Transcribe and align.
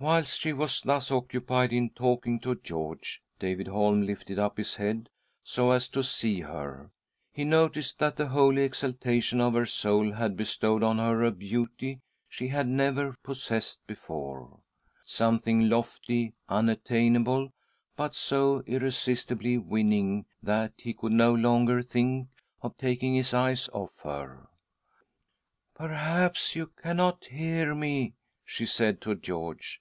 Whilst 0.00 0.38
she 0.38 0.52
was 0.52 0.82
thus 0.82 1.10
occupied 1.10 1.72
in 1.72 1.88
talking 1.88 2.38
to 2.40 2.56
George, 2.56 3.22
David 3.38 3.68
Holm 3.68 4.02
lifted 4.02 4.38
up 4.38 4.58
his 4.58 4.74
head 4.74 5.08
so 5.42 5.70
as 5.70 5.88
to 5.88 6.02
see 6.02 6.40
her. 6.40 6.90
He 7.32 7.42
noticed 7.44 7.98
that 8.00 8.16
the 8.16 8.28
holy 8.28 8.64
exaltation 8.64 9.40
of 9.40 9.54
her 9.54 9.64
soul 9.64 10.12
had. 10.12 10.36
bestowed 10.36 10.82
on 10.82 10.98
her 10.98 11.22
a 11.22 11.30
beauty 11.30 12.02
she 12.28 12.48
had 12.48 12.66
never 12.66 13.16
possessed 13.22 13.86
before 13.86 14.58
^omething 15.08 15.70
lofty, 15.70 16.34
unattainable, 16.50 17.54
but 17.96 18.14
so 18.14 18.56
1" 18.56 18.58
4* 18.58 18.58
•■..• 18.58 18.58
s 18.58 18.58
no 18.58 18.58
THY 18.58 18.58
SOUL 18.58 18.58
SHALL 18.58 18.58
BEAR 18.58 18.58
WITNESS! 18.58 18.72
irresistibly 19.48 19.58
winning 19.58 20.26
that. 20.42 20.72
he 20.76 20.92
could 20.92 21.12
no 21.12 21.32
longer 21.32 21.80
think 21.80 22.28
of 22.60 22.76
taking 22.76 23.14
his 23.14 23.32
eyes 23.32 23.70
off 23.72 23.92
her." 24.02 24.48
Perhaps 25.74 26.54
you 26.54 26.66
cannot 26.82 27.24
hear 27.24 27.74
me?" 27.74 28.12
she 28.44 28.66
said 28.66 29.00
to 29.00 29.16
•George. 29.16 29.78